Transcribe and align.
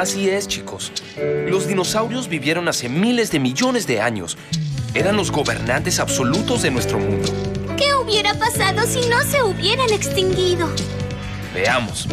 Así 0.00 0.30
es, 0.30 0.48
chicos. 0.48 0.92
Los 1.46 1.66
dinosaurios 1.66 2.26
vivieron 2.26 2.68
hace 2.68 2.88
miles 2.88 3.30
de 3.30 3.38
millones 3.38 3.86
de 3.86 4.00
años. 4.00 4.38
Eran 4.94 5.14
los 5.14 5.30
gobernantes 5.30 6.00
absolutos 6.00 6.62
de 6.62 6.70
nuestro 6.70 6.98
mundo. 6.98 7.30
¿Qué 7.76 7.94
hubiera 7.96 8.32
pasado 8.32 8.86
si 8.86 9.06
no 9.10 9.20
se 9.24 9.42
hubieran 9.42 9.90
extinguido? 9.92 10.70
Veamos. 11.52 12.08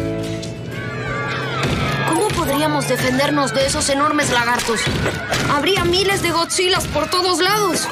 ¿Cómo 2.10 2.28
podríamos 2.28 2.86
defendernos 2.88 3.54
de 3.54 3.64
esos 3.64 3.88
enormes 3.88 4.30
lagartos? 4.32 4.80
Habría 5.50 5.86
miles 5.86 6.20
de 6.20 6.30
Godzillas 6.30 6.86
por 6.88 7.08
todos 7.08 7.40
lados. 7.40 7.88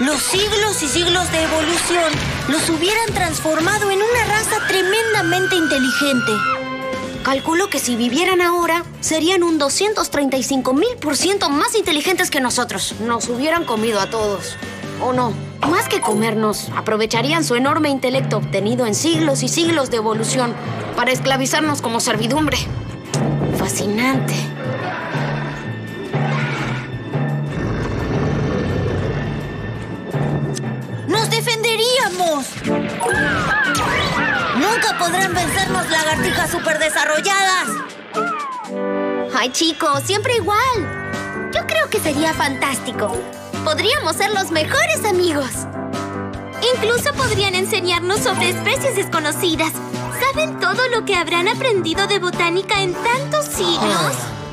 Los 0.00 0.22
siglos 0.22 0.82
y 0.82 0.88
siglos 0.88 1.30
de 1.30 1.42
evolución 1.42 2.12
los 2.48 2.66
hubieran 2.70 3.12
transformado 3.12 3.90
en 3.90 3.98
una 3.98 4.24
raza 4.24 4.56
tremendamente 4.66 5.54
inteligente. 5.54 6.63
Calculo 7.24 7.70
que 7.70 7.78
si 7.78 7.96
vivieran 7.96 8.42
ahora, 8.42 8.84
serían 9.00 9.42
un 9.42 9.56
235 9.56 10.74
mil 10.74 10.94
por 11.00 11.16
ciento 11.16 11.48
más 11.48 11.74
inteligentes 11.74 12.30
que 12.30 12.38
nosotros. 12.38 12.96
Nos 13.00 13.30
hubieran 13.30 13.64
comido 13.64 13.98
a 13.98 14.10
todos. 14.10 14.58
¿O 15.00 15.14
no? 15.14 15.32
Más 15.70 15.88
que 15.88 16.02
comernos, 16.02 16.68
aprovecharían 16.76 17.42
su 17.42 17.54
enorme 17.54 17.88
intelecto 17.88 18.36
obtenido 18.36 18.84
en 18.84 18.94
siglos 18.94 19.42
y 19.42 19.48
siglos 19.48 19.90
de 19.90 19.96
evolución 19.96 20.52
para 20.96 21.12
esclavizarnos 21.12 21.80
como 21.80 21.98
servidumbre. 21.98 22.58
Fascinante. 23.56 24.34
¡Nos 31.08 31.30
defenderíamos! 31.30 32.48
Nunca 34.74 34.98
podrán 34.98 35.32
vencernos 35.32 35.88
lagartijas 35.88 36.50
superdesarrolladas. 36.50 37.68
Ay, 39.32 39.50
chicos, 39.52 40.02
siempre 40.04 40.34
igual. 40.34 41.52
Yo 41.54 41.64
creo 41.64 41.88
que 41.88 42.00
sería 42.00 42.34
fantástico. 42.34 43.16
Podríamos 43.64 44.16
ser 44.16 44.32
los 44.32 44.50
mejores 44.50 45.04
amigos. 45.04 45.50
Incluso 46.74 47.12
podrían 47.14 47.54
enseñarnos 47.54 48.18
sobre 48.18 48.50
especies 48.50 48.96
desconocidas. 48.96 49.72
¿Saben 50.18 50.58
todo 50.58 50.88
lo 50.88 51.04
que 51.04 51.14
habrán 51.14 51.46
aprendido 51.46 52.08
de 52.08 52.18
botánica 52.18 52.82
en 52.82 52.94
tantos 52.94 53.44
siglos? 53.44 54.43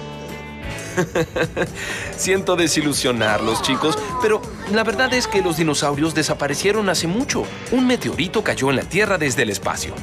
Siento 2.18 2.56
desilusionarlos, 2.56 3.62
chicos, 3.62 3.98
pero 4.22 4.42
la 4.72 4.84
verdad 4.84 5.14
es 5.14 5.28
que 5.28 5.42
los 5.42 5.58
dinosaurios 5.58 6.14
desaparecieron 6.14 6.90
hace 6.90 7.08
mucho. 7.08 7.44
Un 7.72 7.88
meteorito 7.88 8.44
cayó 8.44 8.70
en 8.70 8.78
la 8.78 8.84
Tierra 8.84 9.18
desde 9.18 9.44
el 9.44 9.50
espacio. 9.50 9.94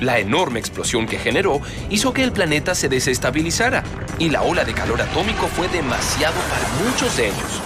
La 0.00 0.18
enorme 0.18 0.58
explosión 0.58 1.06
que 1.06 1.18
generó 1.18 1.60
hizo 1.88 2.12
que 2.12 2.24
el 2.24 2.32
planeta 2.32 2.74
se 2.74 2.88
desestabilizara 2.88 3.84
y 4.18 4.28
la 4.28 4.42
ola 4.42 4.64
de 4.64 4.74
calor 4.74 5.00
atómico 5.00 5.46
fue 5.46 5.68
demasiado 5.68 6.34
para 6.50 6.68
muchos 6.84 7.16
de 7.16 7.28
ellos. 7.28 7.62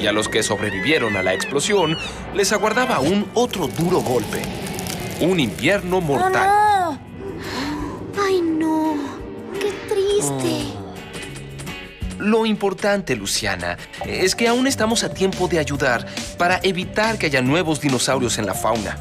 Y 0.00 0.06
a 0.06 0.12
los 0.12 0.28
que 0.28 0.42
sobrevivieron 0.42 1.16
a 1.16 1.22
la 1.22 1.32
explosión 1.32 1.96
les 2.34 2.52
aguardaba 2.52 3.00
un 3.00 3.26
otro 3.34 3.68
duro 3.68 4.00
golpe. 4.00 4.42
Un 5.20 5.40
invierno 5.40 6.00
mortal. 6.00 6.63
Lo 12.24 12.46
importante, 12.46 13.16
Luciana, 13.16 13.76
es 14.06 14.34
que 14.34 14.48
aún 14.48 14.66
estamos 14.66 15.04
a 15.04 15.12
tiempo 15.12 15.46
de 15.46 15.58
ayudar 15.58 16.06
para 16.38 16.58
evitar 16.62 17.18
que 17.18 17.26
haya 17.26 17.42
nuevos 17.42 17.82
dinosaurios 17.82 18.38
en 18.38 18.46
la 18.46 18.54
fauna. 18.54 18.96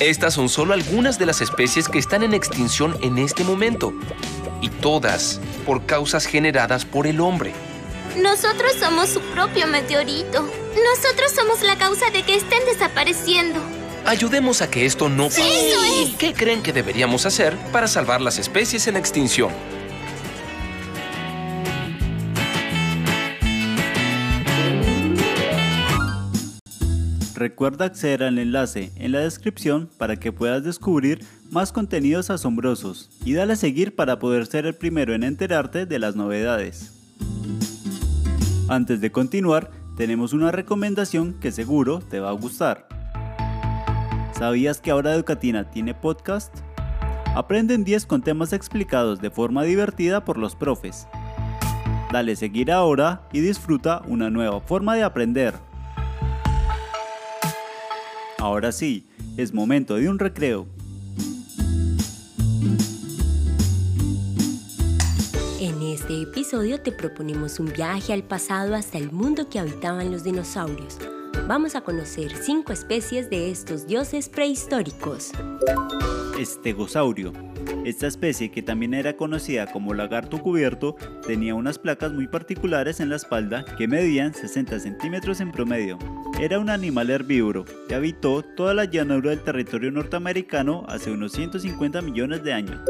Estas 0.00 0.34
son 0.34 0.48
solo 0.48 0.74
algunas 0.74 1.20
de 1.20 1.26
las 1.26 1.40
especies 1.40 1.88
que 1.88 2.00
están 2.00 2.24
en 2.24 2.34
extinción 2.34 2.96
en 3.00 3.18
este 3.18 3.44
momento. 3.44 3.92
Y 4.60 4.70
todas 4.70 5.40
por 5.64 5.86
causas 5.86 6.26
generadas 6.26 6.84
por 6.84 7.06
el 7.06 7.20
hombre. 7.20 7.52
Nosotros 8.20 8.72
somos 8.80 9.08
su 9.08 9.20
propio 9.20 9.68
meteorito. 9.68 10.42
Nosotros 10.42 11.30
somos 11.32 11.62
la 11.62 11.78
causa 11.78 12.10
de 12.10 12.24
que 12.24 12.34
estén 12.34 12.64
desapareciendo. 12.64 13.60
Ayudemos 14.04 14.62
a 14.62 14.68
que 14.68 14.84
esto 14.84 15.08
no 15.08 15.26
pase. 15.26 15.42
¡Eso 15.42 15.84
es! 15.84 16.16
¿Qué 16.16 16.34
creen 16.34 16.64
que 16.64 16.72
deberíamos 16.72 17.24
hacer 17.24 17.56
para 17.70 17.86
salvar 17.86 18.20
las 18.20 18.36
especies 18.40 18.88
en 18.88 18.96
extinción? 18.96 19.52
Recuerda 27.38 27.84
acceder 27.84 28.24
al 28.24 28.36
enlace 28.36 28.90
en 28.96 29.12
la 29.12 29.20
descripción 29.20 29.88
para 29.96 30.16
que 30.16 30.32
puedas 30.32 30.64
descubrir 30.64 31.24
más 31.52 31.70
contenidos 31.70 32.30
asombrosos 32.30 33.10
y 33.24 33.34
dale 33.34 33.52
a 33.52 33.56
seguir 33.56 33.94
para 33.94 34.18
poder 34.18 34.46
ser 34.46 34.66
el 34.66 34.74
primero 34.74 35.14
en 35.14 35.22
enterarte 35.22 35.86
de 35.86 36.00
las 36.00 36.16
novedades. 36.16 36.92
Antes 38.68 39.00
de 39.00 39.12
continuar, 39.12 39.70
tenemos 39.96 40.32
una 40.32 40.50
recomendación 40.50 41.32
que 41.34 41.52
seguro 41.52 42.00
te 42.00 42.18
va 42.18 42.30
a 42.30 42.32
gustar. 42.32 42.88
¿Sabías 44.36 44.80
que 44.80 44.90
ahora 44.90 45.14
Educatina 45.14 45.70
tiene 45.70 45.94
podcast? 45.94 46.52
Aprenden 47.36 47.84
10 47.84 48.06
con 48.06 48.20
temas 48.20 48.52
explicados 48.52 49.20
de 49.20 49.30
forma 49.30 49.62
divertida 49.62 50.24
por 50.24 50.38
los 50.38 50.56
profes. 50.56 51.06
Dale 52.12 52.34
seguir 52.34 52.72
ahora 52.72 53.28
y 53.32 53.38
disfruta 53.38 54.02
una 54.08 54.28
nueva 54.28 54.60
forma 54.60 54.96
de 54.96 55.04
aprender. 55.04 55.67
Ahora 58.40 58.70
sí, 58.70 59.04
es 59.36 59.52
momento 59.52 59.96
de 59.96 60.08
un 60.08 60.16
recreo. 60.16 60.68
En 65.60 65.82
este 65.82 66.22
episodio 66.22 66.80
te 66.80 66.92
proponemos 66.92 67.58
un 67.58 67.72
viaje 67.72 68.12
al 68.12 68.22
pasado 68.22 68.76
hasta 68.76 68.96
el 68.96 69.10
mundo 69.10 69.48
que 69.50 69.58
habitaban 69.58 70.12
los 70.12 70.22
dinosaurios. 70.22 70.98
Vamos 71.48 71.74
a 71.74 71.80
conocer 71.80 72.32
cinco 72.36 72.72
especies 72.72 73.28
de 73.28 73.50
estos 73.50 73.88
dioses 73.88 74.28
prehistóricos. 74.28 75.32
Estegosaurio. 76.38 77.32
Esta 77.84 78.06
especie, 78.06 78.50
que 78.50 78.62
también 78.62 78.94
era 78.94 79.16
conocida 79.16 79.66
como 79.66 79.94
lagarto 79.94 80.38
cubierto, 80.38 80.96
tenía 81.26 81.54
unas 81.54 81.78
placas 81.78 82.12
muy 82.12 82.28
particulares 82.28 83.00
en 83.00 83.08
la 83.08 83.16
espalda 83.16 83.64
que 83.76 83.88
medían 83.88 84.34
60 84.34 84.80
centímetros 84.80 85.40
en 85.40 85.52
promedio. 85.52 85.98
Era 86.40 86.58
un 86.58 86.70
animal 86.70 87.10
herbívoro 87.10 87.64
que 87.88 87.94
habitó 87.94 88.42
toda 88.42 88.74
la 88.74 88.84
llanura 88.84 89.30
del 89.30 89.42
territorio 89.42 89.90
norteamericano 89.90 90.84
hace 90.88 91.10
unos 91.10 91.32
150 91.32 92.02
millones 92.02 92.42
de 92.44 92.52
años. 92.52 92.80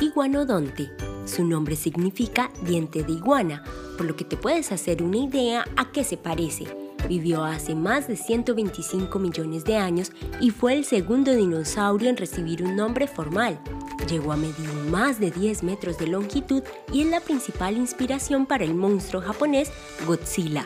Iguanodonte. 0.00 0.90
Su 1.24 1.44
nombre 1.44 1.76
significa 1.76 2.50
diente 2.64 3.04
de 3.04 3.12
iguana, 3.12 3.62
por 3.96 4.06
lo 4.06 4.16
que 4.16 4.24
te 4.24 4.36
puedes 4.36 4.72
hacer 4.72 5.02
una 5.02 5.18
idea 5.18 5.64
a 5.76 5.92
qué 5.92 6.02
se 6.02 6.16
parece. 6.16 6.64
Vivió 7.08 7.44
hace 7.44 7.74
más 7.74 8.08
de 8.08 8.16
125 8.16 9.18
millones 9.18 9.64
de 9.64 9.76
años 9.76 10.12
y 10.40 10.50
fue 10.50 10.74
el 10.74 10.84
segundo 10.84 11.32
dinosaurio 11.32 12.10
en 12.10 12.16
recibir 12.16 12.62
un 12.62 12.76
nombre 12.76 13.06
formal. 13.06 13.60
Llegó 14.08 14.32
a 14.32 14.36
medir 14.36 14.68
más 14.90 15.20
de 15.20 15.30
10 15.30 15.62
metros 15.62 15.98
de 15.98 16.06
longitud 16.06 16.62
y 16.92 17.02
es 17.02 17.06
la 17.08 17.20
principal 17.20 17.76
inspiración 17.76 18.46
para 18.46 18.64
el 18.64 18.74
monstruo 18.74 19.22
japonés 19.22 19.70
Godzilla. 20.06 20.64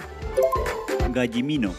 Gallimino. 1.13 1.75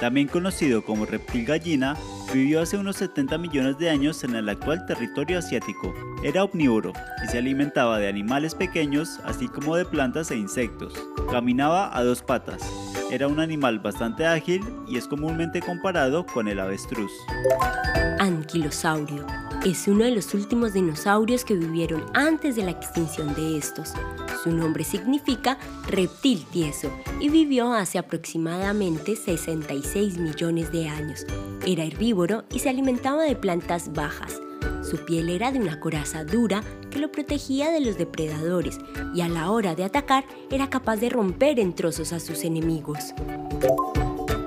También 0.00 0.28
conocido 0.28 0.84
como 0.84 1.06
reptil 1.06 1.46
gallina, 1.46 1.96
vivió 2.32 2.60
hace 2.60 2.76
unos 2.76 2.96
70 2.96 3.38
millones 3.38 3.78
de 3.78 3.88
años 3.88 4.24
en 4.24 4.34
el 4.34 4.48
actual 4.48 4.84
territorio 4.86 5.38
asiático. 5.38 5.94
Era 6.22 6.44
omnívoro 6.44 6.92
y 7.24 7.28
se 7.28 7.38
alimentaba 7.38 7.98
de 7.98 8.08
animales 8.08 8.54
pequeños, 8.54 9.20
así 9.24 9.48
como 9.48 9.76
de 9.76 9.84
plantas 9.84 10.30
e 10.30 10.36
insectos. 10.36 10.92
Caminaba 11.30 11.96
a 11.96 12.02
dos 12.02 12.22
patas. 12.22 12.62
Era 13.10 13.28
un 13.28 13.40
animal 13.40 13.78
bastante 13.78 14.26
ágil 14.26 14.62
y 14.88 14.98
es 14.98 15.06
comúnmente 15.06 15.60
comparado 15.60 16.26
con 16.26 16.48
el 16.48 16.58
avestruz. 16.58 17.12
Anquilosaurio. 18.18 19.24
Es 19.66 19.88
uno 19.88 20.04
de 20.04 20.12
los 20.12 20.32
últimos 20.32 20.74
dinosaurios 20.74 21.44
que 21.44 21.56
vivieron 21.56 22.04
antes 22.14 22.54
de 22.54 22.62
la 22.62 22.70
extinción 22.70 23.34
de 23.34 23.58
estos. 23.58 23.94
Su 24.44 24.52
nombre 24.52 24.84
significa 24.84 25.58
reptil 25.88 26.46
tieso 26.52 26.88
y 27.18 27.30
vivió 27.30 27.72
hace 27.72 27.98
aproximadamente 27.98 29.16
66 29.16 30.18
millones 30.18 30.70
de 30.70 30.88
años. 30.88 31.26
Era 31.66 31.82
herbívoro 31.82 32.44
y 32.52 32.60
se 32.60 32.68
alimentaba 32.68 33.24
de 33.24 33.34
plantas 33.34 33.92
bajas. 33.92 34.40
Su 34.88 35.04
piel 35.04 35.30
era 35.30 35.50
de 35.50 35.58
una 35.58 35.80
coraza 35.80 36.22
dura 36.22 36.62
que 36.92 37.00
lo 37.00 37.10
protegía 37.10 37.72
de 37.72 37.80
los 37.80 37.98
depredadores 37.98 38.78
y 39.16 39.22
a 39.22 39.28
la 39.28 39.50
hora 39.50 39.74
de 39.74 39.82
atacar 39.82 40.26
era 40.48 40.70
capaz 40.70 40.98
de 40.98 41.08
romper 41.08 41.58
en 41.58 41.74
trozos 41.74 42.12
a 42.12 42.20
sus 42.20 42.44
enemigos. 42.44 43.12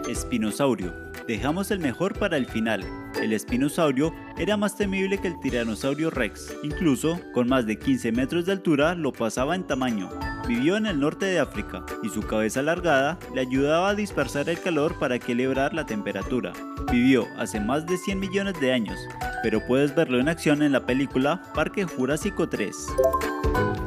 Espinosaurio. 0.08 0.94
Dejamos 1.28 1.72
el 1.72 1.80
mejor 1.80 2.18
para 2.18 2.38
el 2.38 2.46
final. 2.46 2.86
El 3.22 3.34
espinosaurio 3.34 4.14
era 4.38 4.56
más 4.56 4.78
temible 4.78 5.18
que 5.18 5.28
el 5.28 5.40
tiranosaurio 5.40 6.10
rex. 6.10 6.56
Incluso, 6.64 7.20
con 7.34 7.50
más 7.50 7.66
de 7.66 7.78
15 7.78 8.12
metros 8.14 8.46
de 8.46 8.54
altura, 8.54 8.96
lo 8.96 9.12
pasaba 9.12 9.56
en 9.56 9.68
tamaño. 9.68 10.10
Vivió 10.48 10.78
en 10.78 10.86
el 10.86 11.00
norte 11.00 11.26
de 11.26 11.40
África 11.40 11.86
y 12.02 12.10
su 12.10 12.22
cabeza 12.22 12.62
alargada 12.62 13.20
le 13.36 13.42
ayudaba 13.42 13.90
a 13.90 13.96
dispersar 13.96 14.50
el 14.50 14.60
calor 14.60 14.98
para 15.00 15.16
equilibrar 15.16 15.74
la 15.74 15.86
temperatura. 15.86 16.54
Vivió 16.92 17.28
hace 17.38 17.60
más 17.60 17.86
de 17.86 17.98
100 17.98 18.20
millones 18.20 18.60
de 18.60 18.72
años, 18.72 18.98
pero 19.44 19.66
puedes 19.68 19.94
verlo 19.94 20.20
en 20.20 20.30
acción 20.30 20.64
en 20.64 20.72
la 20.72 20.86
película 20.86 21.42
Parque 21.54 21.84
Jurásico 21.84 22.48
3. 22.48 22.76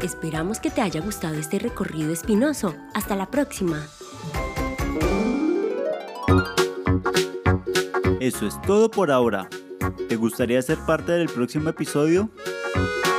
Esperamos 0.03 0.61
que 0.61 0.71
te 0.71 0.83
haya 0.83 1.01
gustado 1.01 1.37
este 1.37 1.59
recorrido 1.59 2.13
espinoso. 2.13 2.75
Hasta 2.93 3.17
la 3.17 3.27
próxima. 3.27 3.87
Eso 8.23 8.47
es 8.47 8.59
todo 8.63 8.89
por 8.89 9.11
ahora. 9.11 9.51
¿Te 10.09 10.15
gustaría 10.15 10.63
ser 10.63 10.79
parte 10.87 11.11
del 11.11 11.29
próximo 11.29 11.71
episodio? 11.71 12.31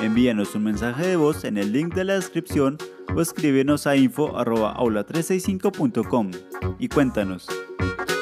Envíanos 0.01 0.55
un 0.55 0.63
mensaje 0.63 1.05
de 1.05 1.17
voz 1.17 1.43
en 1.43 1.57
el 1.57 1.73
link 1.73 1.93
de 1.93 2.05
la 2.05 2.13
descripción 2.13 2.77
o 3.13 3.19
escríbenos 3.19 3.85
a 3.85 3.97
info.aula365.com 3.97 6.31
y 6.79 6.87
cuéntanos, 6.87 7.49